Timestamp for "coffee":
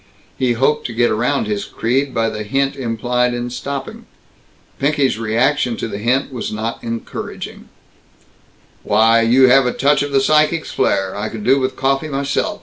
11.75-12.07